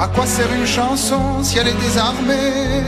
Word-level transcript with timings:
À 0.00 0.08
quoi 0.08 0.26
sert 0.26 0.52
une 0.52 0.66
chanson 0.66 1.42
si 1.42 1.58
elle 1.58 1.68
est 1.68 1.80
désarmée? 1.80 2.82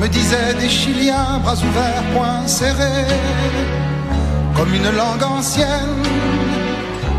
Me 0.00 0.06
disaient 0.08 0.54
des 0.58 0.68
Chiliens, 0.68 1.40
bras 1.42 1.54
ouverts, 1.54 2.02
poings 2.14 2.46
serrés, 2.46 3.04
comme 4.56 4.72
une 4.72 4.90
langue 4.96 5.22
ancienne 5.22 6.02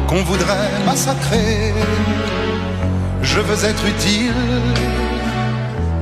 qu'on 0.07 0.23
voudrait 0.23 0.71
massacrer. 0.85 1.73
Je 3.21 3.39
veux 3.39 3.65
être 3.65 3.85
utile. 3.85 4.33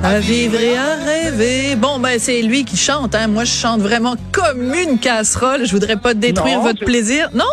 À 0.02 0.20
vivre 0.20 0.59
et 0.59 0.77
à 0.77 0.96
rêver. 0.96 1.75
Bon, 1.75 2.00
ben, 2.00 2.18
c'est 2.20 2.41
lui 2.41 2.64
qui 2.64 2.77
chante, 2.77 3.14
hein. 3.16 3.27
Moi, 3.27 3.43
je 3.43 3.52
chante 3.52 3.82
vraiment 3.82 4.16
comme 4.32 4.73
une 4.73 4.98
casserole. 4.98 5.66
Je 5.66 5.71
voudrais 5.71 5.98
pas 5.98 6.14
détruire 6.14 6.59
Non, 6.59 6.64
votre 6.64 6.86
plaisir. 6.86 7.30
Non? 7.34 7.43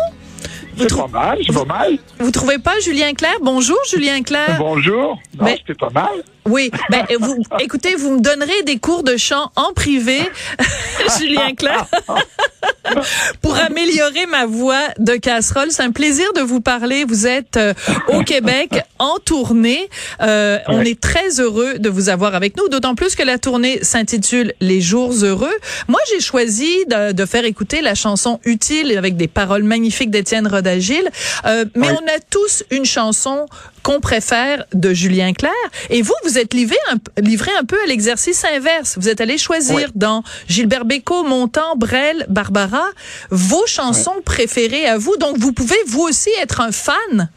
Vous, 0.77 0.83
C'est 0.83 0.89
trou- 0.89 1.07
pas 1.07 1.19
mal, 1.19 1.39
c'est 1.45 1.53
pas 1.53 1.65
mal. 1.65 1.97
vous 2.19 2.29
trouvez 2.31 2.59
pas 2.59 2.79
Julien 2.79 3.13
Clerc? 3.13 3.39
Bonjour, 3.41 3.77
Julien 3.89 4.21
Clerc. 4.21 4.57
Bonjour. 4.59 5.19
Non, 5.37 5.45
Mais- 5.45 5.57
c'était 5.57 5.73
pas 5.73 5.89
mal. 5.89 6.09
Oui, 6.45 6.71
ben 6.89 7.05
vous, 7.19 7.35
écoutez, 7.59 7.95
vous 7.95 8.11
me 8.15 8.21
donnerez 8.21 8.63
des 8.65 8.77
cours 8.77 9.03
de 9.03 9.17
chant 9.17 9.51
en 9.57 9.73
privé, 9.73 10.19
Julien 11.19 11.53
Clerc, 11.53 11.87
pour 13.41 13.57
améliorer 13.57 14.25
ma 14.27 14.45
voix 14.45 14.79
de 14.97 15.17
casserole. 15.17 15.71
C'est 15.71 15.83
un 15.83 15.91
plaisir 15.91 16.31
de 16.37 16.41
vous 16.41 16.61
parler. 16.61 17.03
Vous 17.03 17.27
êtes 17.27 17.57
euh, 17.57 17.73
au 18.07 18.21
Québec 18.23 18.69
en 18.97 19.17
tournée. 19.25 19.89
Euh, 20.21 20.57
On 20.69 20.79
est 20.81 20.97
très 20.99 21.41
heureux 21.41 21.79
de 21.79 21.89
vous 21.89 22.07
avoir 22.07 22.33
avec 22.33 22.55
nous, 22.55 22.69
d'autant 22.69 22.95
plus 22.95 23.15
que 23.15 23.23
la 23.23 23.37
tournée 23.37 23.83
s'intitule 23.83 24.53
Les 24.61 24.79
jours 24.79 25.11
heureux. 25.23 25.53
Moi, 25.89 25.99
j'ai 26.13 26.21
choisi 26.21 26.85
de, 26.85 27.11
de 27.11 27.25
faire 27.25 27.43
écouter 27.43 27.81
la 27.81 27.93
chanson 27.93 28.39
Utile 28.45 28.97
avec 28.97 29.17
des 29.17 29.27
paroles 29.27 29.63
magnifiques 29.63 30.11
d'Étienne 30.11 30.47
Rodagil. 30.67 31.09
Euh, 31.45 31.65
mais 31.75 31.87
Oui. 31.89 31.95
on 32.01 32.07
a 32.07 32.19
tous 32.29 32.63
une 32.71 32.85
chanson 32.85 33.45
qu'on 33.83 33.99
préfère 34.01 34.65
de 34.73 34.93
Julien 34.93 35.33
Clerc. 35.33 35.51
Et 35.89 36.01
vous, 36.01 36.13
vous 36.23 36.37
êtes 36.37 36.53
livré 36.53 36.75
un, 36.91 37.21
livré 37.21 37.51
un 37.59 37.63
peu 37.63 37.77
à 37.83 37.87
l'exercice 37.87 38.43
inverse. 38.45 38.97
Vous 38.99 39.07
êtes 39.09 39.21
allé 39.21 39.37
choisir 39.37 39.75
Oui. 39.77 39.83
dans 39.95 40.23
Gilbert 40.49 40.85
Bécaud, 40.85 41.23
Montand, 41.23 41.75
Brel, 41.77 42.25
Barbara, 42.29 42.85
vos 43.31 43.65
chansons 43.67 44.21
préférées 44.25 44.87
à 44.87 44.97
vous. 44.97 45.15
Donc, 45.17 45.37
vous 45.37 45.53
pouvez 45.53 45.77
vous 45.87 46.01
aussi 46.01 46.29
être 46.41 46.59
un 46.61 46.71
fan. 46.71 47.29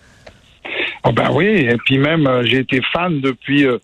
Oh 1.04 1.12
ben 1.12 1.30
oui, 1.32 1.46
et 1.46 1.76
puis 1.86 1.98
même 1.98 2.26
euh, 2.26 2.42
j'ai 2.44 2.58
été 2.58 2.80
fan 2.92 3.20
depuis. 3.20 3.64
euh, 3.64 3.78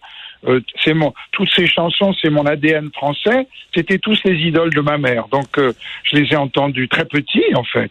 euh, 0.46 0.60
c'est 0.84 0.92
mon 0.94 1.14
toutes 1.32 1.48
ces 1.56 1.66
chansons, 1.66 2.12
c'est 2.20 2.28
mon 2.30 2.44
ADN 2.46 2.90
français. 2.92 3.48
C'était 3.74 3.98
tous 3.98 4.18
les 4.24 4.34
idoles 4.34 4.72
de 4.74 4.80
ma 4.82 4.98
mère, 4.98 5.26
donc 5.28 5.48
je 5.58 6.16
les 6.16 6.28
ai 6.32 6.36
entendus 6.36 6.88
très 6.88 7.04
petits 7.06 7.42
en 7.54 7.64
fait. 7.64 7.90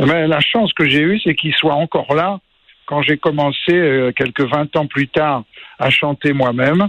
Mais 0.00 0.26
la 0.26 0.40
chance 0.40 0.72
que 0.72 0.88
j'ai 0.88 1.00
eue, 1.00 1.20
c'est 1.22 1.34
qu'ils 1.34 1.54
soient 1.54 1.74
encore 1.74 2.14
là 2.14 2.40
quand 2.86 3.02
j'ai 3.02 3.16
commencé 3.16 3.72
euh, 3.72 4.12
quelques 4.12 4.42
20 4.42 4.76
ans 4.76 4.86
plus 4.86 5.08
tard 5.08 5.44
à 5.78 5.90
chanter 5.90 6.32
moi-même. 6.32 6.88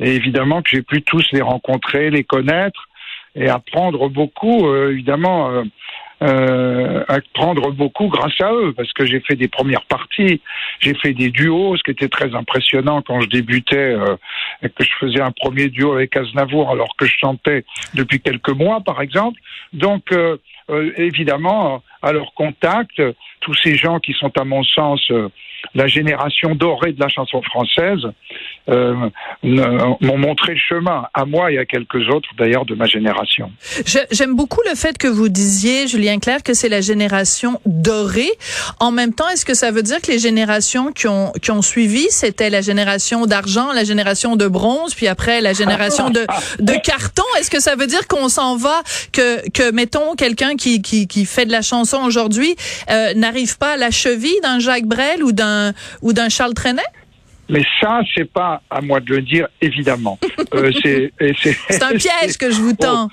Et 0.00 0.14
évidemment 0.14 0.62
que 0.62 0.70
j'ai 0.70 0.82
pu 0.82 1.02
tous 1.02 1.24
les 1.32 1.40
rencontrer, 1.42 2.10
les 2.10 2.24
connaître 2.24 2.88
et 3.34 3.48
apprendre 3.48 4.08
beaucoup, 4.08 4.68
euh, 4.68 4.92
évidemment. 4.92 5.50
euh, 5.50 5.62
euh, 6.20 7.04
apprendre 7.06 7.70
beaucoup 7.70 8.08
grâce 8.08 8.40
à 8.40 8.52
eux 8.52 8.72
parce 8.76 8.92
que 8.92 9.06
j'ai 9.06 9.20
fait 9.20 9.36
des 9.36 9.46
premières 9.46 9.84
parties, 9.84 10.40
j'ai 10.80 10.94
fait 10.94 11.12
des 11.12 11.30
duos, 11.30 11.76
ce 11.76 11.82
qui 11.84 11.92
était 11.92 12.08
très 12.08 12.34
impressionnant 12.34 13.02
quand 13.02 13.20
je 13.20 13.28
débutais 13.28 13.94
euh, 13.94 14.16
et 14.62 14.68
que 14.68 14.82
je 14.82 14.90
faisais 14.98 15.20
un 15.20 15.30
premier 15.30 15.68
duo 15.68 15.92
avec 15.92 16.16
Aznavour 16.16 16.70
alors 16.70 16.96
que 16.96 17.06
je 17.06 17.14
chantais 17.16 17.64
depuis 17.94 18.20
quelques 18.20 18.50
mois 18.50 18.80
par 18.80 19.00
exemple. 19.00 19.38
Donc 19.72 20.12
euh, 20.70 20.78
euh, 20.78 20.92
évidemment 20.96 21.82
à 22.02 22.12
leur 22.12 22.32
contact, 22.34 23.02
tous 23.40 23.54
ces 23.62 23.74
gens 23.74 23.98
qui 24.00 24.12
sont 24.12 24.32
à 24.38 24.44
mon 24.44 24.62
sens 24.62 25.00
euh, 25.10 25.28
la 25.74 25.86
génération 25.86 26.54
dorée 26.54 26.92
de 26.92 27.00
la 27.00 27.08
chanson 27.08 27.42
française 27.42 28.06
euh, 28.68 28.94
m'ont 29.42 30.18
montré 30.18 30.54
le 30.54 30.60
chemin 30.68 31.06
à 31.14 31.24
moi 31.24 31.50
et 31.52 31.58
à 31.58 31.64
quelques 31.64 32.08
autres 32.10 32.28
d'ailleurs 32.36 32.64
de 32.64 32.74
ma 32.74 32.86
génération. 32.86 33.50
J'aime 34.10 34.34
beaucoup 34.34 34.60
le 34.68 34.74
fait 34.74 34.98
que 34.98 35.08
vous 35.08 35.28
disiez, 35.28 35.88
Julien 35.88 36.18
Clerc, 36.18 36.42
que 36.42 36.54
c'est 36.54 36.68
la 36.68 36.80
génération 36.80 37.60
dorée. 37.66 38.30
En 38.80 38.90
même 38.90 39.14
temps, 39.14 39.28
est-ce 39.28 39.44
que 39.44 39.54
ça 39.54 39.70
veut 39.70 39.82
dire 39.82 40.00
que 40.00 40.10
les 40.10 40.18
générations 40.18 40.92
qui 40.92 41.08
ont, 41.08 41.32
qui 41.40 41.50
ont 41.50 41.62
suivi, 41.62 42.06
c'était 42.10 42.50
la 42.50 42.60
génération 42.60 43.26
d'argent, 43.26 43.72
la 43.72 43.84
génération 43.84 44.36
de 44.36 44.46
bronze, 44.46 44.94
puis 44.94 45.08
après 45.08 45.40
la 45.40 45.52
génération 45.52 46.10
de, 46.10 46.26
de 46.58 46.72
carton? 46.82 47.24
Est-ce 47.38 47.50
que 47.50 47.60
ça 47.60 47.74
veut 47.74 47.86
dire 47.86 48.06
qu'on 48.06 48.28
s'en 48.28 48.56
va, 48.56 48.82
que, 49.12 49.48
que 49.50 49.70
mettons, 49.72 50.14
quelqu'un 50.14 50.56
qui, 50.56 50.82
qui, 50.82 51.06
qui 51.06 51.24
fait 51.24 51.46
de 51.46 51.52
la 51.52 51.62
chanson 51.62 51.98
aujourd'hui 52.04 52.54
euh, 52.90 53.14
n'arrive 53.14 53.58
pas 53.58 53.72
à 53.72 53.76
la 53.76 53.90
cheville 53.90 54.38
d'un 54.42 54.58
Jacques 54.58 54.86
Brel 54.86 55.22
ou 55.22 55.32
d'un 55.32 55.72
ou 56.02 56.12
d'un 56.12 56.28
Charles 56.28 56.54
Trenet? 56.54 56.82
Mais 57.48 57.62
ça, 57.80 58.00
c'est 58.14 58.30
pas 58.30 58.60
à 58.68 58.80
moi 58.80 59.00
de 59.00 59.14
le 59.14 59.22
dire, 59.22 59.48
évidemment. 59.60 60.18
Euh, 60.54 60.70
c'est 60.82 61.12
et 61.20 61.34
c'est- 61.38 61.52
C'est 61.68 61.82
un 61.82 61.90
piège 61.96 62.38
que 62.38 62.50
je 62.50 62.60
vous 62.62 62.72
tends. 62.74 63.08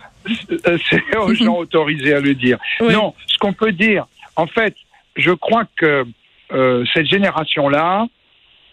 Euh, 0.68 0.78
c'est 0.90 1.18
aux 1.18 1.34
gens 1.44 1.58
autorisés 1.58 2.14
à 2.14 2.22
le 2.22 2.34
dire. 2.34 2.58
Oui. 2.80 2.94
Non, 2.94 3.14
ce 3.28 3.38
qu'on 3.38 3.52
peut 3.52 3.74
dire, 3.74 4.06
en 4.38 4.48
fait, 4.48 4.74
je 5.18 5.32
crois 5.32 5.66
que 5.76 6.06
euh, 6.54 6.86
cette 6.94 7.08
génération-là, 7.08 8.06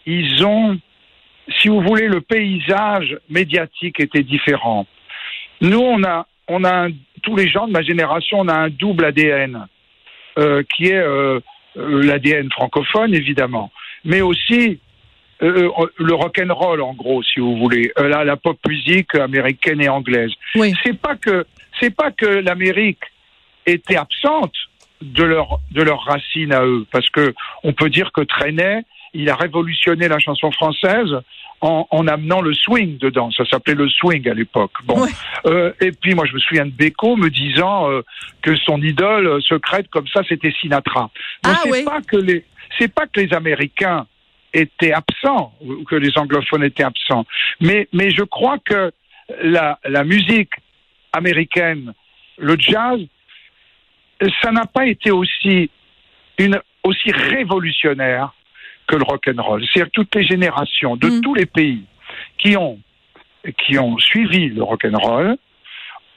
ils 0.05 0.45
ont, 0.45 0.79
si 1.59 1.67
vous 1.67 1.81
voulez, 1.81 2.07
le 2.07 2.21
paysage 2.21 3.17
médiatique 3.29 3.99
était 3.99 4.23
différent. 4.23 4.87
Nous, 5.59 5.79
on 5.79 6.01
a, 6.05 6.25
on 6.47 6.63
a 6.63 6.85
un- 6.87 6.91
tous 7.21 7.35
les 7.35 7.49
gens 7.49 7.67
de 7.67 7.73
ma 7.73 7.81
génération, 7.81 8.39
on 8.39 8.47
a 8.47 8.53
un 8.55 8.69
double 8.69 9.03
ADN 9.05 9.67
euh, 10.37 10.63
qui 10.73 10.87
est 10.87 10.93
euh, 10.95 11.39
euh, 11.77 12.01
l'ADN 12.03 12.49
francophone, 12.51 13.13
évidemment, 13.13 13.71
mais 14.05 14.21
aussi 14.21 14.79
euh, 15.43 15.69
euh, 15.79 15.85
le 15.97 16.13
rock 16.13 16.39
and 16.39 16.53
roll, 16.53 16.81
en 16.81 16.93
gros, 16.93 17.21
si 17.23 17.39
vous 17.39 17.57
voulez, 17.57 17.91
euh, 17.99 18.07
la, 18.07 18.23
la 18.23 18.37
pop 18.37 18.57
musique 18.67 19.13
américaine 19.15 19.81
et 19.81 19.89
anglaise 19.89 20.31
Oui. 20.55 20.73
c'est 20.83 20.97
pas 20.99 21.15
que 21.15 21.45
c'est 21.79 21.93
pas 21.95 22.11
que 22.11 22.25
l'Amérique 22.25 23.03
était 23.65 23.95
absente 23.97 24.53
de 25.01 25.23
leur 25.23 25.59
de 25.71 25.81
leurs 25.83 26.01
racines 26.03 26.53
à 26.53 26.63
eux, 26.65 26.85
parce 26.91 27.09
que 27.09 27.33
on 27.63 27.73
peut 27.73 27.89
dire 27.89 28.11
que 28.13 28.21
Trenet, 28.21 28.83
il 29.13 29.29
a 29.29 29.35
révolutionné 29.35 30.07
la 30.07 30.19
chanson 30.19 30.51
française 30.51 31.11
en, 31.61 31.87
en 31.91 32.07
amenant 32.07 32.41
le 32.41 32.53
swing 32.53 32.97
dedans. 32.97 33.29
Ça 33.31 33.45
s'appelait 33.45 33.75
le 33.75 33.89
swing 33.89 34.27
à 34.29 34.33
l'époque. 34.33 34.71
Bon. 34.85 35.05
Euh, 35.45 35.71
et 35.81 35.91
puis 35.91 36.13
moi 36.15 36.25
je 36.25 36.33
me 36.33 36.39
souviens 36.39 36.65
de 36.65 36.71
Beko 36.71 37.15
me 37.15 37.29
disant 37.29 37.89
que 38.41 38.55
son 38.57 38.81
idole 38.81 39.41
secrète 39.43 39.87
comme 39.89 40.07
ça 40.07 40.21
c'était 40.27 40.51
Sinatra. 40.59 41.01
Donc 41.43 41.53
Ah 41.57 41.59
c'est 41.63 41.71
oui. 41.71 41.83
pas 41.83 42.01
que 42.01 42.17
les 42.17 42.45
c'est 42.79 42.91
pas 42.93 43.05
que 43.07 43.19
les 43.21 43.33
Américains 43.33 44.07
étaient 44.53 44.93
absents 44.93 45.53
ou 45.61 45.83
que 45.83 45.95
les 45.95 46.11
anglophones 46.17 46.63
étaient 46.63 46.83
absents, 46.83 47.25
mais 47.59 47.87
mais 47.93 48.09
je 48.11 48.23
crois 48.23 48.57
que 48.59 48.91
la 49.41 49.79
la 49.85 50.03
musique 50.03 50.51
américaine, 51.11 51.93
le 52.37 52.55
jazz, 52.59 52.99
ça 54.41 54.51
n'a 54.51 54.65
pas 54.65 54.85
été 54.87 55.11
aussi 55.11 55.69
une 56.37 56.59
aussi 56.83 57.11
révolutionnaire 57.11 58.33
que 58.87 58.95
le 58.95 59.03
rock 59.03 59.27
and 59.27 59.41
roll. 59.41 59.63
C'est-à-dire 59.65 59.85
que 59.91 59.91
toutes 60.01 60.15
les 60.15 60.25
générations 60.25 60.95
de 60.97 61.07
Mm. 61.07 61.21
tous 61.21 61.33
les 61.35 61.45
pays 61.45 61.83
qui 62.37 62.57
ont 62.57 62.79
qui 63.57 63.77
ont 63.79 63.97
suivi 63.97 64.49
le 64.49 64.63
rock 64.63 64.85
and 64.85 64.97
roll 64.97 65.37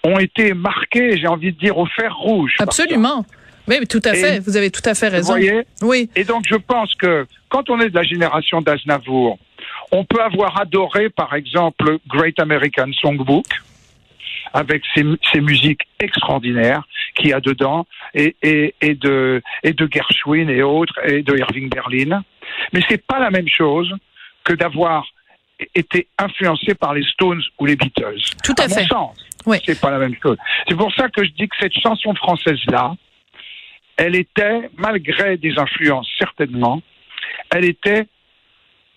ont 0.05 0.19
été 0.19 0.55
marqués, 0.55 1.17
j'ai 1.19 1.27
envie 1.27 1.53
de 1.53 1.59
dire, 1.59 1.77
au 1.79 1.87
fer 1.87 2.15
rouge. 2.17 2.55
par. 2.59 2.69
Absolument. 2.69 3.25
Oui, 3.69 3.77
mais 3.81 3.87
tout 3.87 4.01
à 4.05 4.15
Et- 4.15 4.21
fait. 4.21 4.41
Vous 4.41 4.57
avez 4.57 4.71
tout 4.71 4.83
à 4.85 4.95
fait 4.95 5.09
Vous 5.09 5.17
raison. 5.17 5.33
voyez 5.33 5.63
Oui. 5.83 6.09
Et 6.17 6.25
donc, 6.25 6.45
je 6.49 6.57
pense 6.57 6.95
que 6.95 7.27
quand 7.49 7.69
on 7.71 7.81
est 7.81 7.91
de 7.91 7.95
la 7.95 8.03
génération 8.05 8.61
d'Aznavour, 8.63 9.39
on 9.93 10.05
peut 10.05 10.23
avoir 10.23 10.61
adoré, 10.61 11.11
par 11.11 11.35
exemple, 11.35 11.99
Great 12.09 12.39
American 12.41 12.91
Songbook, 13.01 13.47
avec 14.53 14.83
ses, 14.95 15.05
ses 15.33 15.41
musiques 15.41 15.83
extraordinaires 16.01 16.83
qu'il 17.17 17.29
y 17.31 17.33
a 17.33 17.41
dedans, 17.41 17.87
et, 18.15 18.37
et, 18.43 18.75
et, 18.81 18.95
de, 18.95 19.43
et 19.63 19.73
de 19.73 19.89
Gershwin 19.93 20.49
et 20.49 20.63
autres, 20.63 20.95
et 21.09 21.23
de 21.23 21.37
Irving 21.37 21.69
Berlin. 21.69 22.23
Mais 22.73 22.81
c'est 22.89 23.05
pas 23.05 23.19
la 23.19 23.31
même 23.31 23.49
chose 23.49 23.93
que 24.45 24.53
d'avoir 24.55 25.05
été 25.75 26.07
influencé 26.19 26.75
par 26.75 26.95
les 26.95 27.03
Stones 27.05 27.43
ou 27.59 27.67
les 27.67 27.77
Beatles. 27.77 28.21
Tout 28.45 28.55
à 28.59 28.65
à 28.65 28.69
fait. 28.69 28.83
mon 28.83 28.87
sens, 28.89 29.17
Oui. 29.47 29.59
c'est 29.65 29.81
pas 29.81 29.91
la 29.91 29.99
même 29.99 30.15
chose. 30.23 30.37
C'est 30.69 30.77
pour 30.77 30.93
ça 30.95 31.09
que 31.09 31.25
je 31.25 31.31
dis 31.31 31.49
que 31.49 31.57
cette 31.61 31.73
chanson 31.81 32.15
française-là, 32.15 32.95
elle 33.97 34.15
était, 34.15 34.71
malgré 34.77 35.37
des 35.37 35.59
influences 35.59 36.09
certainement, 36.19 36.83
elle 37.51 37.65
était 37.65 38.07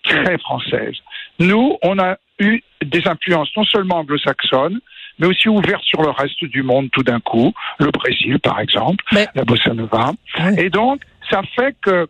très 0.02 0.38
française. 0.38 0.94
Nous, 1.38 1.78
on 1.82 1.98
a 1.98 2.16
eu 2.38 2.62
des 2.82 3.06
influences 3.06 3.50
non 3.56 3.64
seulement 3.64 3.98
anglo-saxonnes, 3.98 4.80
mais 5.18 5.26
aussi 5.26 5.48
ouvertes 5.48 5.84
sur 5.84 6.02
le 6.02 6.10
reste 6.10 6.44
du 6.44 6.62
monde 6.62 6.90
tout 6.90 7.02
d'un 7.02 7.20
coup, 7.20 7.52
le 7.78 7.90
Brésil 7.90 8.38
par 8.40 8.60
exemple, 8.60 9.04
Mais- 9.12 9.28
la 9.34 9.44
bossa 9.44 9.74
nova. 9.74 10.12
Oui. 10.38 10.54
Et 10.58 10.70
donc, 10.70 11.02
ça 11.30 11.42
fait 11.54 11.76
que 11.82 12.08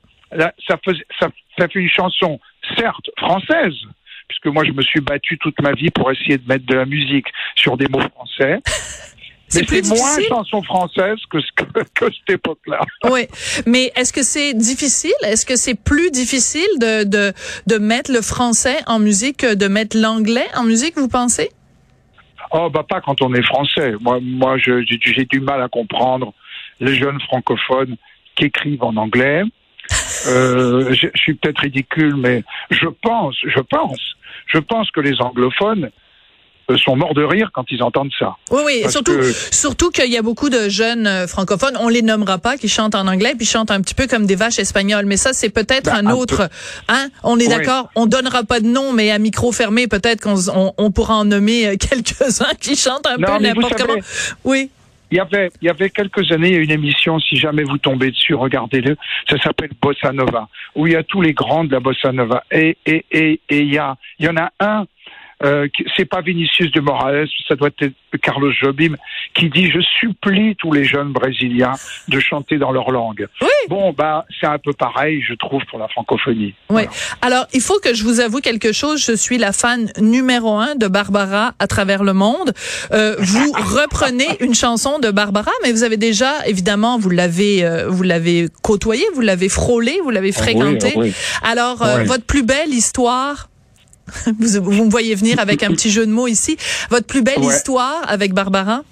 ça 0.68 0.78
fait 0.78 1.74
une 1.74 1.90
chanson, 1.90 2.38
certes 2.78 3.10
française, 3.18 3.74
puisque 4.28 4.46
moi 4.46 4.64
je 4.64 4.70
me 4.70 4.82
suis 4.82 5.00
battu 5.00 5.36
toute 5.38 5.60
ma 5.60 5.72
vie 5.72 5.90
pour 5.90 6.10
essayer 6.12 6.38
de 6.38 6.46
mettre 6.46 6.64
de 6.66 6.74
la 6.74 6.86
musique 6.86 7.26
sur 7.56 7.76
des 7.76 7.88
mots 7.88 8.00
français. 8.00 8.60
C'est 9.50 9.66
plus 9.66 9.82
c'est 9.82 9.88
moins 9.88 10.16
difficile? 10.16 10.26
chanson 10.28 10.62
française 10.62 11.18
que, 11.30 11.40
ce 11.40 11.46
que, 11.56 11.64
que 11.94 12.04
cette 12.04 12.36
époque-là. 12.36 12.80
Oui, 13.10 13.26
mais 13.66 13.92
est-ce 13.96 14.12
que 14.12 14.22
c'est 14.22 14.54
difficile? 14.54 15.12
Est-ce 15.24 15.44
que 15.44 15.56
c'est 15.56 15.74
plus 15.74 16.10
difficile 16.10 16.68
de, 16.80 17.04
de 17.04 17.32
de 17.66 17.78
mettre 17.78 18.12
le 18.12 18.22
français 18.22 18.78
en 18.86 18.98
musique 18.98 19.38
que 19.38 19.54
de 19.54 19.66
mettre 19.66 19.98
l'anglais 19.98 20.46
en 20.56 20.62
musique 20.62 20.96
Vous 20.96 21.08
pensez? 21.08 21.50
Oh, 22.52 22.70
bah 22.70 22.84
pas 22.88 23.00
quand 23.00 23.22
on 23.22 23.34
est 23.34 23.42
français. 23.42 23.94
Moi, 24.00 24.18
moi, 24.20 24.56
j'ai 24.58 25.24
du 25.24 25.40
mal 25.40 25.62
à 25.62 25.68
comprendre 25.68 26.32
les 26.80 26.94
jeunes 26.94 27.20
francophones 27.20 27.96
qui 28.36 28.46
écrivent 28.46 28.82
en 28.82 28.96
anglais. 28.96 29.42
Euh, 30.28 30.92
je, 30.92 31.08
je 31.14 31.20
suis 31.20 31.34
peut-être 31.34 31.60
ridicule, 31.60 32.16
mais 32.16 32.42
je 32.70 32.86
pense, 33.02 33.36
je 33.44 33.60
pense, 33.60 34.00
je 34.46 34.58
pense 34.58 34.90
que 34.90 35.00
les 35.00 35.20
anglophones 35.20 35.90
sont 36.78 36.96
morts 36.96 37.14
de 37.14 37.22
rire 37.22 37.50
quand 37.52 37.64
ils 37.70 37.82
entendent 37.82 38.12
ça. 38.18 38.36
Oui, 38.50 38.60
oui. 38.66 38.78
Parce 38.82 38.92
surtout, 38.94 39.12
que- 39.16 39.32
surtout 39.32 39.90
qu'il 39.90 40.10
y 40.10 40.16
a 40.16 40.22
beaucoup 40.22 40.48
de 40.50 40.68
jeunes 40.68 41.06
euh, 41.06 41.26
francophones. 41.26 41.76
On 41.80 41.88
les 41.88 42.02
nommera 42.02 42.38
pas, 42.38 42.56
qui 42.56 42.68
chantent 42.68 42.94
en 42.94 43.06
anglais, 43.06 43.34
puis 43.36 43.46
chantent 43.46 43.70
un 43.70 43.80
petit 43.80 43.94
peu 43.94 44.06
comme 44.06 44.26
des 44.26 44.36
vaches 44.36 44.58
espagnoles. 44.58 45.06
Mais 45.06 45.16
ça, 45.16 45.32
c'est 45.32 45.50
peut-être 45.50 45.90
Ben, 45.90 46.06
un 46.06 46.10
un 46.10 46.14
autre. 46.14 46.48
Hein 46.88 47.08
On 47.22 47.38
est 47.38 47.44
Oui. 47.44 47.48
d'accord. 47.48 47.90
On 47.94 48.06
donnera 48.06 48.42
pas 48.44 48.60
de 48.60 48.66
nom, 48.66 48.92
mais 48.92 49.10
à 49.10 49.18
micro 49.18 49.52
fermé, 49.52 49.86
peut-être 49.86 50.20
qu'on 50.22 50.36
on, 50.54 50.72
on 50.78 50.90
pourra 50.90 51.14
en 51.16 51.24
nommer 51.24 51.66
euh, 51.66 51.76
quelques-uns 51.80 52.54
qui 52.60 52.76
chantent 52.76 53.06
un 53.06 53.16
Non, 53.16 53.36
peu 53.38 53.42
n'importe 53.42 53.74
comment. 53.76 53.94
Oui. 54.44 54.70
Il 55.12 55.16
y 55.16 55.20
avait, 55.20 55.50
il 55.60 55.66
y 55.66 55.68
avait 55.68 55.90
quelques 55.90 56.30
années, 56.30 56.50
il 56.50 56.54
y 56.54 56.58
a 56.58 56.62
une 56.62 56.70
émission, 56.70 57.18
si 57.18 57.34
jamais 57.34 57.64
vous 57.64 57.78
tombez 57.78 58.12
dessus, 58.12 58.32
regardez-le, 58.34 58.96
ça 59.28 59.36
s'appelle 59.42 59.70
Bossa 59.82 60.12
Nova, 60.12 60.46
où 60.76 60.86
il 60.86 60.92
y 60.92 60.96
a 60.96 61.02
tous 61.02 61.20
les 61.20 61.32
grands 61.32 61.64
de 61.64 61.72
la 61.72 61.80
Bossa 61.80 62.12
Nova. 62.12 62.44
Et, 62.52 62.76
et, 62.86 63.04
et, 63.10 63.40
et 63.48 63.58
il 63.58 63.74
y 63.74 63.78
a, 63.78 63.96
il 64.20 64.26
y 64.26 64.28
en 64.28 64.36
a 64.36 64.50
un, 64.60 64.84
euh, 65.42 65.68
c'est 65.96 66.04
pas 66.04 66.20
Vinicius 66.20 66.70
de 66.72 66.80
Morales, 66.80 67.28
ça 67.48 67.56
doit 67.56 67.70
être 67.80 67.92
Carlos 68.22 68.52
Jobim, 68.52 68.96
qui 69.34 69.48
dit, 69.48 69.70
je 69.70 69.80
supplie 70.00 70.56
tous 70.56 70.72
les 70.72 70.84
jeunes 70.84 71.12
brésiliens 71.12 71.72
de 72.08 72.20
chanter 72.20 72.58
dans 72.58 72.72
leur 72.72 72.90
langue. 72.90 73.26
Oui. 73.40 73.48
Bon, 73.68 73.92
bah, 73.92 74.24
c'est 74.40 74.46
un 74.46 74.58
peu 74.58 74.72
pareil, 74.72 75.22
je 75.26 75.34
trouve, 75.34 75.62
pour 75.70 75.78
la 75.78 75.88
francophonie. 75.88 76.54
Oui. 76.68 76.82
Voilà. 76.84 76.90
Alors, 77.22 77.46
il 77.54 77.60
faut 77.60 77.78
que 77.78 77.94
je 77.94 78.02
vous 78.04 78.20
avoue 78.20 78.40
quelque 78.40 78.72
chose. 78.72 79.04
Je 79.04 79.12
suis 79.12 79.38
la 79.38 79.52
fan 79.52 79.90
numéro 80.00 80.56
un 80.56 80.74
de 80.74 80.88
Barbara 80.88 81.54
à 81.58 81.66
travers 81.66 82.02
le 82.02 82.12
monde. 82.12 82.52
Euh, 82.92 83.14
vous 83.18 83.52
reprenez 83.52 84.26
une 84.40 84.54
chanson 84.54 84.98
de 84.98 85.10
Barbara, 85.10 85.52
mais 85.62 85.72
vous 85.72 85.84
avez 85.84 85.96
déjà, 85.96 86.46
évidemment, 86.46 86.98
vous 86.98 87.10
l'avez, 87.10 87.64
euh, 87.64 87.88
vous 87.88 88.02
l'avez 88.02 88.48
côtoyée, 88.62 89.04
vous 89.14 89.20
l'avez 89.20 89.48
frôlée, 89.48 90.00
vous 90.02 90.10
l'avez 90.10 90.32
fréquentée. 90.32 90.92
Oui, 90.96 91.08
oui. 91.08 91.14
Alors, 91.42 91.82
euh, 91.82 91.98
Oui. 91.98 92.04
votre 92.06 92.24
plus 92.24 92.42
belle 92.42 92.70
histoire. 92.70 93.49
Vous, 94.38 94.62
vous 94.62 94.84
me 94.84 94.90
voyez 94.90 95.14
venir 95.14 95.38
avec 95.38 95.62
un 95.62 95.70
petit 95.70 95.90
jeu 95.90 96.06
de 96.06 96.12
mots 96.12 96.26
ici. 96.28 96.56
Votre 96.90 97.06
plus 97.06 97.22
belle 97.22 97.38
Ouais. 97.38 97.46
histoire 97.46 98.02
avec 98.08 98.32
Barbara? 98.32 98.82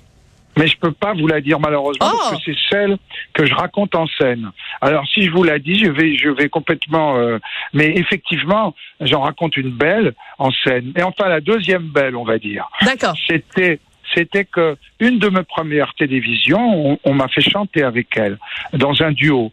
Mais 0.56 0.66
je 0.66 0.76
peux 0.76 0.90
pas 0.90 1.12
vous 1.14 1.28
la 1.28 1.40
dire 1.40 1.60
malheureusement 1.60 2.10
Oh. 2.12 2.16
parce 2.18 2.44
que 2.44 2.52
c'est 2.52 2.58
celle 2.70 2.96
que 3.32 3.46
je 3.46 3.54
raconte 3.54 3.94
en 3.94 4.06
scène. 4.18 4.50
Alors 4.80 5.06
si 5.06 5.22
je 5.24 5.30
vous 5.30 5.44
la 5.44 5.60
dis, 5.60 5.78
je 5.78 5.90
vais, 5.90 6.16
je 6.16 6.30
vais 6.30 6.48
complètement. 6.48 7.16
euh, 7.16 7.38
mais 7.72 7.92
effectivement, 7.96 8.74
j'en 9.00 9.20
raconte 9.20 9.56
une 9.56 9.70
belle 9.70 10.14
en 10.38 10.50
scène. 10.64 10.92
Et 10.96 11.02
enfin 11.04 11.28
la 11.28 11.40
deuxième 11.40 11.84
belle, 11.88 12.16
on 12.16 12.24
va 12.24 12.38
dire, 12.38 12.68
D'accord. 12.84 13.14
c'était, 13.28 13.78
c'était 14.14 14.44
que 14.44 14.76
une 15.00 15.18
de 15.18 15.28
mes 15.28 15.42
premières 15.42 15.94
télévisions, 15.94 16.90
on, 16.92 16.98
on 17.04 17.14
m'a 17.14 17.28
fait 17.28 17.40
chanter 17.40 17.82
avec 17.82 18.08
elle 18.16 18.38
dans 18.72 19.02
un 19.02 19.12
duo. 19.12 19.52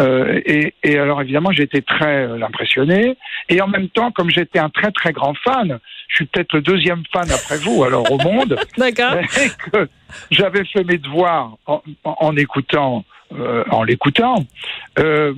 Euh, 0.00 0.40
et, 0.46 0.74
et 0.82 0.98
alors 0.98 1.20
évidemment, 1.22 1.52
j'étais 1.52 1.82
très 1.82 2.26
euh, 2.26 2.42
impressionné. 2.42 3.16
Et 3.48 3.60
en 3.60 3.68
même 3.68 3.88
temps, 3.88 4.10
comme 4.10 4.30
j'étais 4.30 4.58
un 4.58 4.70
très 4.70 4.90
très 4.92 5.12
grand 5.12 5.34
fan, 5.34 5.78
je 6.08 6.16
suis 6.16 6.24
peut-être 6.26 6.52
le 6.54 6.62
deuxième 6.62 7.02
fan 7.12 7.30
après 7.30 7.58
vous, 7.58 7.84
alors 7.84 8.10
au 8.10 8.18
monde 8.18 8.58
D'accord. 8.78 9.14
et 9.16 9.70
que 9.70 9.88
j'avais 10.30 10.64
fait 10.64 10.84
mes 10.84 10.98
devoirs 10.98 11.56
en, 11.66 11.82
en- 12.04 12.36
écoutant, 12.36 13.04
euh, 13.34 13.64
en 13.70 13.82
l'écoutant. 13.82 14.36
Euh, 14.98 15.32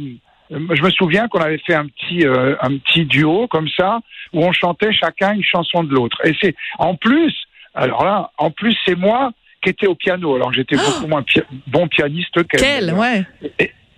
je 0.50 0.82
me 0.82 0.90
souviens 0.90 1.26
qu'on 1.28 1.40
avait 1.40 1.58
fait 1.66 1.74
un 1.74 1.86
petit, 1.86 2.26
euh, 2.26 2.54
un 2.60 2.76
petit 2.78 3.04
duo 3.06 3.46
comme 3.48 3.68
ça 3.68 4.00
où 4.32 4.44
on 4.44 4.52
chantait 4.52 4.92
chacun 4.92 5.34
une 5.34 5.44
chanson 5.44 5.84
de 5.84 5.94
l'autre. 5.94 6.18
Et 6.26 6.34
c'est 6.40 6.54
en 6.78 6.94
plus, 6.96 7.32
alors 7.74 8.04
là, 8.04 8.30
en 8.38 8.50
plus 8.50 8.76
c'est 8.84 8.94
moi 8.96 9.32
qui 9.62 9.70
étais 9.70 9.86
au 9.86 9.94
piano. 9.94 10.34
Alors 10.34 10.52
j'étais 10.52 10.76
beaucoup 10.76 11.06
moins 11.06 11.22
pi- 11.22 11.40
bon 11.66 11.88
pianiste 11.88 12.46
qu'elle. 12.48 12.60
Quelle, 12.60 12.92
ouais. 12.94 13.24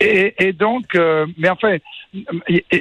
Et, 0.01 0.35
et 0.39 0.53
donc, 0.53 0.95
euh, 0.95 1.27
mais 1.39 1.49
enfin, 1.49 1.77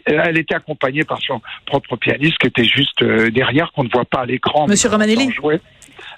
elle 0.06 0.38
était 0.38 0.56
accompagnée 0.56 1.04
par 1.04 1.20
son 1.22 1.42
propre 1.66 1.96
pianiste 1.96 2.38
qui 2.38 2.48
était 2.48 2.64
juste 2.66 3.02
euh, 3.02 3.30
derrière, 3.32 3.72
qu'on 3.74 3.84
ne 3.84 3.90
voit 3.90 4.06
pas 4.06 4.22
à 4.22 4.26
l'écran. 4.26 4.68
Monsieur 4.68 4.90
Romanelli. 4.90 5.32
jouer. 5.32 5.60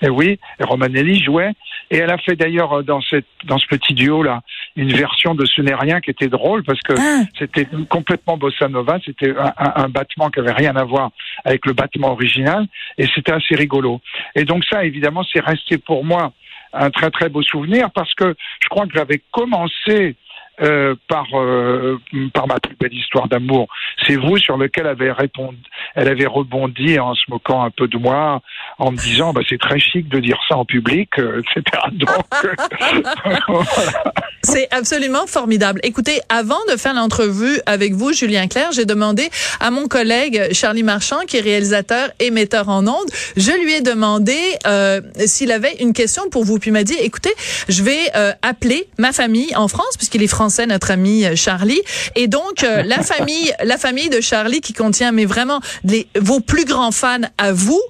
Et 0.01 0.09
oui, 0.09 0.39
et 0.59 0.63
Romanelli 0.63 1.23
jouait. 1.23 1.51
Et 1.89 1.97
elle 1.97 2.09
a 2.11 2.17
fait 2.17 2.35
d'ailleurs 2.35 2.73
euh, 2.79 2.83
dans, 2.83 3.01
cette, 3.01 3.25
dans 3.45 3.57
ce 3.57 3.65
petit 3.67 3.93
duo-là 3.93 4.41
une 4.75 4.91
version 4.93 5.33
de 5.33 5.45
Ce 5.45 5.61
n'est 5.61 5.73
rien 5.73 6.01
qui 6.01 6.11
était 6.11 6.27
drôle 6.27 6.63
parce 6.63 6.79
que 6.81 6.93
Ah. 6.99 7.23
c'était 7.39 7.67
complètement 7.89 8.37
bossa 8.37 8.67
nova. 8.67 8.99
C'était 9.05 9.31
un, 9.31 9.53
un- 9.57 9.73
un 9.85 9.89
battement 9.89 10.29
qui 10.29 10.39
avait 10.39 10.51
rien 10.51 10.75
à 10.75 10.83
voir 10.83 11.11
avec 11.45 11.65
le 11.65 11.73
battement 11.73 12.11
original. 12.11 12.67
Et 12.97 13.07
c'était 13.15 13.31
assez 13.33 13.55
rigolo. 13.55 14.01
Et 14.35 14.43
donc 14.43 14.65
ça, 14.65 14.83
évidemment, 14.85 15.23
c'est 15.31 15.39
resté 15.43 15.77
pour 15.77 16.03
moi 16.05 16.33
un 16.73 16.89
très 16.91 17.09
très 17.09 17.29
beau 17.29 17.41
souvenir 17.41 17.89
parce 17.91 18.13
que 18.13 18.35
je 18.61 18.67
crois 18.67 18.85
que 18.85 18.93
j'avais 18.93 19.21
commencé 19.31 20.15
euh, 20.61 20.95
par 21.07 21.27
euh, 21.33 21.99
par 22.33 22.47
ma 22.47 22.59
plus 22.59 22.75
belle 22.75 22.93
histoire 22.93 23.27
d'amour. 23.27 23.67
C'est 24.05 24.15
vous 24.15 24.37
sur 24.37 24.57
lequel 24.57 24.87
avait 24.87 25.11
répondu, 25.11 25.59
elle 25.95 26.07
avait 26.07 26.25
rebondi 26.25 26.99
en 26.99 27.13
se 27.13 27.23
moquant 27.29 27.63
un 27.63 27.69
peu 27.69 27.87
de 27.87 27.97
moi, 27.97 28.41
en 28.79 28.91
me 28.91 28.97
disant 28.97 29.33
bah 29.33 29.41
c'est 29.47 29.59
très 29.59 29.79
chic 29.79 30.07
de 30.09 30.19
dire 30.19 30.37
ça 30.47 30.57
en 30.57 30.65
public, 30.65 31.09
euh, 31.19 31.41
etc. 31.41 31.63
Donc 31.93 32.09
voilà. 33.47 34.03
C'est 34.43 34.67
absolument 34.71 35.27
formidable. 35.27 35.79
Écoutez, 35.83 36.21
avant 36.29 36.59
de 36.71 36.77
faire 36.77 36.93
l'entrevue 36.93 37.59
avec 37.65 37.93
vous, 37.93 38.13
Julien 38.13 38.47
Clerc, 38.47 38.71
j'ai 38.71 38.85
demandé 38.85 39.29
à 39.59 39.71
mon 39.71 39.87
collègue 39.87 40.53
Charlie 40.53 40.83
Marchand, 40.83 41.21
qui 41.27 41.37
est 41.37 41.41
réalisateur 41.41 42.09
et 42.19 42.31
metteur 42.31 42.69
en 42.69 42.87
ondes, 42.87 43.09
je 43.35 43.51
lui 43.51 43.73
ai 43.73 43.81
demandé 43.81 44.37
euh, 44.65 45.01
s'il 45.25 45.51
avait 45.51 45.75
une 45.79 45.93
question 45.93 46.29
pour 46.29 46.45
vous. 46.45 46.59
Puis 46.59 46.69
il 46.69 46.73
m'a 46.73 46.83
dit, 46.83 46.95
écoutez, 47.01 47.33
je 47.67 47.83
vais 47.83 47.99
euh, 48.15 48.31
appeler 48.41 48.87
ma 48.97 49.11
famille 49.11 49.55
en 49.55 49.67
France, 49.67 49.97
puisqu'il 49.97 50.23
est 50.23 50.27
français, 50.27 50.65
notre 50.65 50.91
ami 50.91 51.25
euh, 51.25 51.35
Charlie. 51.35 51.81
Et 52.15 52.27
donc, 52.27 52.63
euh, 52.63 52.83
la 52.83 53.01
famille 53.03 53.53
la 53.63 53.77
famille 53.77 54.09
de 54.09 54.21
Charlie, 54.21 54.61
qui 54.61 54.73
contient, 54.73 55.11
mais 55.11 55.25
vraiment, 55.25 55.59
les, 55.83 56.07
vos 56.19 56.39
plus 56.39 56.65
grands 56.65 56.91
fans 56.91 57.21
à 57.37 57.51
vous, 57.51 57.81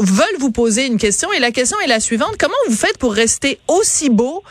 veulent 0.00 0.38
vous 0.38 0.52
poser 0.52 0.86
une 0.86 0.98
question. 0.98 1.32
Et 1.32 1.38
la 1.40 1.50
question 1.50 1.78
est 1.80 1.88
la 1.88 2.00
suivante. 2.00 2.36
Comment 2.38 2.54
vous 2.68 2.74
faites 2.76 2.98
pour 2.98 3.14
rester 3.14 3.58
aussi 3.68 4.10
beau 4.10 4.42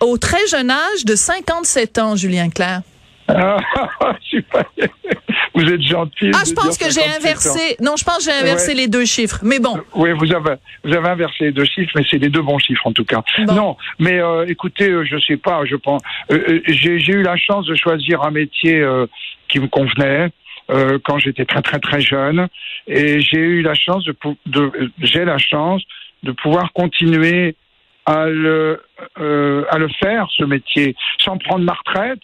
au 0.00 0.18
très 0.18 0.46
jeune 0.48 0.70
âge 0.70 1.04
de 1.04 1.14
57 1.14 1.98
ans, 1.98 2.16
Julien 2.16 2.48
Clerc? 2.50 2.80
Ah. 3.28 3.56
Vous 5.54 5.62
êtes 5.64 5.82
gentil. 5.82 6.30
Ah, 6.34 6.42
je 6.46 6.52
pense 6.52 6.76
que 6.76 6.86
j'ai 6.86 7.00
57 7.00 7.12
ans. 7.12 7.16
inversé. 7.20 7.76
Non, 7.80 7.94
je 7.96 8.04
pense 8.04 8.18
que 8.18 8.24
j'ai 8.24 8.32
inversé 8.32 8.68
Ouais. 8.68 8.74
les 8.74 8.88
deux 8.88 9.04
chiffres. 9.04 9.38
Mais 9.42 9.60
bon. 9.60 9.80
Oui, 9.94 10.10
vous 10.12 10.32
avez, 10.34 10.56
vous 10.82 10.92
avez 10.92 11.08
inversé 11.08 11.44
les 11.44 11.52
deux 11.52 11.64
chiffres, 11.64 11.92
mais 11.94 12.02
c'est 12.10 12.18
les 12.18 12.28
deux 12.28 12.42
bons 12.42 12.58
chiffres 12.58 12.86
en 12.86 12.92
tout 12.92 13.04
cas. 13.04 13.22
Bon. 13.46 13.54
Non, 13.54 13.76
mais 14.00 14.20
euh, 14.20 14.44
écoutez, 14.48 14.90
euh, 14.90 15.04
je 15.04 15.16
sais 15.26 15.36
pas, 15.36 15.62
je 15.64 15.76
pense, 15.76 16.02
euh, 16.32 16.38
euh, 16.48 16.60
j'ai 16.66 17.12
eu 17.12 17.22
la 17.22 17.36
chance 17.36 17.66
de 17.66 17.74
choisir 17.76 18.22
un 18.22 18.30
métier 18.32 18.80
euh, 18.80 19.06
qui 19.48 19.60
me 19.60 19.68
convenait. 19.68 20.30
Euh, 20.70 20.98
quand 21.04 21.18
j'étais 21.18 21.44
très 21.44 21.62
très 21.62 21.78
très 21.78 22.00
jeune 22.00 22.48
et 22.86 23.20
j'ai 23.20 23.38
eu 23.38 23.62
la 23.62 23.74
chance 23.74 24.04
de, 24.04 24.16
de 24.46 24.92
j'ai 25.00 25.24
la 25.24 25.38
chance 25.38 25.82
de 26.22 26.32
pouvoir 26.32 26.72
continuer 26.72 27.56
à 28.06 28.26
le 28.26 28.82
euh, 29.18 29.64
à 29.70 29.78
le 29.78 29.88
faire 30.02 30.28
ce 30.36 30.44
métier 30.44 30.96
sans 31.18 31.38
prendre 31.38 31.64
ma 31.64 31.74
retraite 31.74 32.22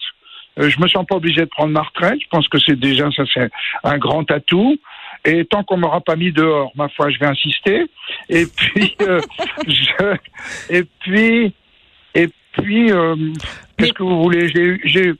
euh, 0.59 0.69
je 0.69 0.79
me 0.79 0.87
sens 0.87 1.05
pas 1.05 1.15
obligé 1.15 1.41
de 1.41 1.45
prendre 1.45 1.71
ma 1.71 1.81
retraite. 1.81 2.19
Je 2.21 2.27
pense 2.29 2.47
que 2.47 2.59
c'est 2.59 2.79
déjà 2.79 3.09
ça, 3.11 3.23
c'est 3.33 3.49
un 3.83 3.97
grand 3.97 4.29
atout. 4.31 4.77
Et 5.23 5.45
tant 5.45 5.63
qu'on 5.63 5.77
m'aura 5.77 6.01
pas 6.01 6.15
mis 6.15 6.31
dehors, 6.31 6.71
ma 6.75 6.89
foi, 6.89 7.09
je 7.09 7.19
vais 7.19 7.27
insister. 7.27 7.85
Et 8.27 8.45
puis, 8.45 8.95
euh, 9.01 9.21
je, 9.67 10.17
et 10.69 10.83
puis, 10.99 11.53
et 12.15 12.27
puis, 12.53 12.91
euh, 12.91 13.15
qu'est-ce 13.77 13.93
que 13.93 14.03
vous 14.03 14.23
voulez? 14.23 14.49
J'ai, 14.83 15.13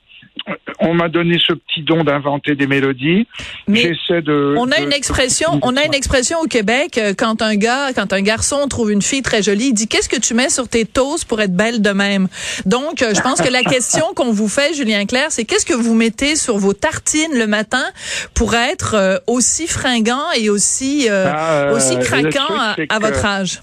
on 0.82 0.94
m'a 0.94 1.08
donné 1.10 1.38
ce 1.40 1.54
petit 1.54 1.82
don 1.84 2.04
d'inventer 2.04 2.56
des 2.56 2.68
mélodies. 2.68 3.28
J'essaie 3.68 4.22
de. 4.22 4.56
On 4.58 4.70
a 4.72 4.78
de- 4.80 4.84
une 4.84 4.94
expression, 4.94 5.60
on 5.62 5.78
a 5.78 5.86
une 5.86 5.94
expression 5.94 6.40
au 6.40 6.48
Québec 6.48 6.98
euh, 6.98 7.14
quand 7.18 7.42
un 7.42 7.56
gars, 7.56 7.94
quand 7.94 8.14
un 8.14 8.22
garçon 8.22 8.68
trouve 8.68 8.92
une 8.92 9.02
fille 9.02 9.22
très 9.22 9.42
jolie, 9.44 9.68
il 9.68 9.74
dit 9.74 9.88
qu'est-ce 9.88 10.10
que 10.10 10.20
tu 10.20 10.34
mets 10.34 10.50
sur 10.50 10.68
tes 10.68 10.86
toasts 10.86 11.26
pour 11.26 11.40
être 11.42 11.56
belle 11.56 11.82
de 11.82 11.92
même? 11.92 12.28
Donc, 12.66 13.02
euh, 13.02 13.14
je 13.16 13.22
pense 13.22 13.42
que 13.42 13.50
la 13.50 13.64
question 13.64 14.06
qu'on 14.16 14.32
vous 14.32 14.50
fait, 14.50 14.74
Julien 14.74 15.06
Clerc, 15.06 15.28
c'est 15.32 15.46
qu'est-ce 15.46 15.66
que 15.66 15.74
vous 15.74 15.94
mettez 15.96 16.36
sur 16.36 16.58
vos 16.58 16.74
tartines 16.74 17.38
le 17.38 17.48
matin 17.48 17.84
pour 18.34 18.56
être 18.56 18.96
euh, 18.96 19.18
aussi 19.28 19.68
fringant 19.68 20.32
et 20.38 20.50
aussi 20.50 21.08
euh, 21.10 21.32
Ah, 21.32 21.72
aussi 21.74 21.98
craquant 22.00 22.46
truc, 22.48 22.58
à, 22.60 22.74
c'est 22.76 22.92
à 22.92 22.98
que- 22.98 23.04
votre 23.06 23.26
âge? 23.26 23.62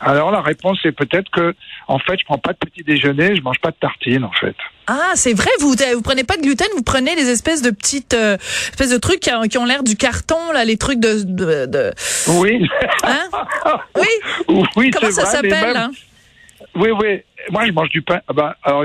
Alors 0.00 0.30
la 0.30 0.42
réponse 0.42 0.78
est 0.84 0.92
peut-être 0.92 1.30
que, 1.30 1.54
en 1.88 1.98
fait, 1.98 2.18
je 2.20 2.24
prends 2.26 2.36
pas 2.38 2.52
de 2.52 2.58
petit 2.58 2.82
déjeuner, 2.82 3.34
je 3.34 3.40
mange 3.40 3.58
pas 3.62 3.70
de 3.70 3.76
tartines, 3.80 4.24
en 4.24 4.32
fait. 4.32 4.54
Ah, 4.88 5.12
c'est 5.14 5.32
vrai, 5.34 5.50
vous 5.60 5.70
vous 5.94 6.02
prenez 6.02 6.22
pas 6.24 6.36
de 6.36 6.42
gluten, 6.42 6.66
vous 6.76 6.82
prenez 6.82 7.14
les 7.16 7.28
espèces 7.28 7.60
de 7.62 7.70
petites 7.70 8.14
euh, 8.14 8.36
espèces 8.70 8.90
de 8.90 8.98
trucs 8.98 9.20
qui, 9.20 9.32
ont- 9.32 9.42
qui 9.48 9.58
ont 9.58 9.64
l'air 9.64 9.82
du 9.82 9.96
carton 9.96 10.52
là, 10.52 10.64
les 10.64 10.76
trucs 10.76 11.00
de, 11.00 11.22
de, 11.24 11.66
de- 11.66 11.92
Oui. 12.28 12.66
hein 13.02 13.28
Oui, 13.96 14.58
oui, 14.76 14.90
comment 14.90 15.10
ça 15.10 15.26
s'appelle 15.26 15.50
même- 15.50 15.76
hein? 15.76 15.90
Oui, 16.74 16.90
oui. 16.90 17.20
Moi, 17.50 17.66
je 17.66 17.72
mange 17.72 17.88
du 17.90 18.02
pain. 18.02 18.20
Ah 18.28 18.32
ben, 18.32 18.52
alors, 18.62 18.84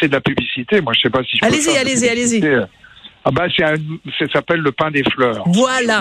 c'est 0.00 0.08
de 0.08 0.12
la 0.12 0.20
publicité. 0.20 0.80
Moi, 0.80 0.92
je 0.96 1.00
sais 1.02 1.10
pas 1.10 1.22
si 1.22 1.38
je 1.38 1.44
Allez-y, 1.44 1.76
allez-y, 1.76 2.08
allez-y. 2.08 2.40
Ah 3.24 3.30
bah 3.30 3.44
c'est 3.54 3.62
ça 3.62 4.32
s'appelle 4.32 4.60
le 4.60 4.72
pain 4.72 4.90
des 4.90 5.02
fleurs. 5.02 5.44
Voilà. 5.46 6.00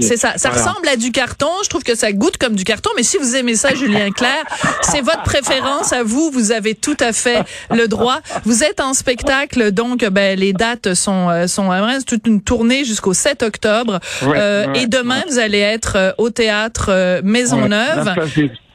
C'est 0.00 0.16
ça. 0.16 0.34
Ça 0.36 0.50
ressemble 0.50 0.86
à 0.88 0.96
du 0.96 1.10
carton. 1.10 1.48
Je 1.64 1.68
trouve 1.68 1.82
que 1.82 1.94
ça 1.94 2.12
goûte 2.12 2.36
comme 2.36 2.54
du 2.54 2.64
carton. 2.64 2.90
Mais 2.96 3.02
si 3.02 3.16
vous 3.16 3.36
aimez 3.36 3.54
ça, 3.54 3.74
Julien 3.74 4.10
Clerc, 4.10 4.44
c'est 4.82 5.00
votre 5.00 5.22
préférence 5.22 5.92
à 5.92 6.02
vous. 6.02 6.30
Vous 6.30 6.52
avez 6.52 6.74
tout 6.74 6.96
à 7.00 7.12
fait 7.12 7.42
le 7.70 7.88
droit. 7.88 8.18
Vous 8.44 8.64
êtes 8.64 8.80
en 8.80 8.92
spectacle, 8.94 9.72
donc 9.72 10.04
ben 10.04 10.38
les 10.38 10.52
dates 10.52 10.94
sont 10.94 11.28
euh, 11.30 11.46
sont 11.46 11.70
c'est 11.98 12.04
toute 12.04 12.26
une 12.26 12.42
tournée 12.42 12.84
jusqu'au 12.84 13.14
7 13.14 13.42
octobre. 13.42 14.00
euh, 14.22 14.72
et 14.74 14.86
demain, 14.86 15.22
vous 15.28 15.38
allez 15.38 15.58
être 15.58 15.96
euh, 15.96 16.12
au 16.18 16.30
théâtre 16.30 16.86
euh, 16.88 17.20
Maisonneuve. 17.24 18.14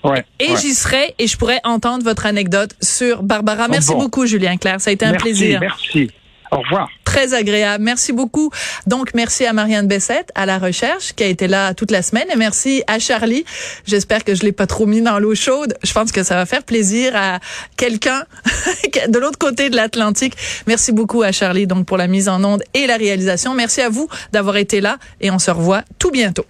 Ouais, 0.04 0.24
et 0.40 0.56
j'y 0.58 0.74
serai 0.74 1.16
et 1.20 1.28
je 1.28 1.36
pourrai 1.38 1.60
entendre 1.64 2.04
votre 2.04 2.26
anecdote 2.26 2.72
sur 2.82 3.24
Barbara. 3.24 3.68
Merci 3.68 3.94
beaucoup, 3.94 4.26
Julien 4.26 4.56
Clerc. 4.58 4.80
Ça 4.80 4.90
a 4.90 4.94
été 4.94 5.06
un 5.06 5.14
plaisir. 5.14 5.60
Merci. 5.60 6.12
Au 6.52 6.60
revoir. 6.60 6.90
Très 7.04 7.34
agréable. 7.34 7.84
Merci 7.84 8.14
beaucoup. 8.14 8.52
Donc, 8.86 9.14
merci 9.14 9.46
à 9.46 9.54
Marianne 9.54 9.88
Bessette, 9.88 10.32
à 10.36 10.46
la 10.46 10.60
recherche, 10.60 11.14
qui 11.14 11.24
a 11.24 11.28
été 11.28 11.48
là 11.48 11.74
toute 11.74 11.92
la 11.92 12.02
semaine. 12.02 12.28
Et 12.32 12.36
merci 12.36 12.84
à 12.88 13.00
Charlie. 13.00 13.46
J'espère 13.86 14.24
que 14.24 14.36
je 14.36 14.44
l'ai 14.44 14.52
pas 14.52 14.68
trop 14.68 14.86
mis 14.86 15.02
dans 15.02 15.20
l'eau 15.20 15.36
chaude. 15.36 15.76
Je 15.84 15.94
pense 15.94 16.12
que 16.12 16.24
ça 16.24 16.36
va 16.36 16.46
faire 16.46 16.64
plaisir 16.64 17.16
à 17.16 17.40
quelqu'un 17.76 18.24
de 19.08 19.20
l'autre 19.20 19.38
côté 19.38 19.70
de 19.70 19.76
l'Atlantique. 19.76 20.34
Merci 20.68 20.92
beaucoup 20.92 21.22
à 21.22 21.32
Charlie, 21.32 21.68
donc, 21.68 21.86
pour 21.86 21.98
la 21.98 22.08
mise 22.08 22.30
en 22.30 22.44
onde 22.44 22.64
et 22.74 22.88
la 22.88 22.98
réalisation. 22.98 23.54
Merci 23.54 23.82
à 23.82 23.90
vous 23.90 24.08
d'avoir 24.32 24.58
été 24.58 24.82
là 24.82 24.98
et 25.22 25.32
on 25.32 25.40
se 25.40 25.52
revoit 25.52 25.84
tout 26.00 26.12
bientôt. 26.12 26.46